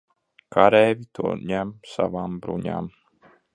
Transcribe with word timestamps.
Kareivji 0.55 1.09
to 1.17 1.35
ņem 1.51 1.75
savām 1.93 2.41
bruņām. 2.47 2.91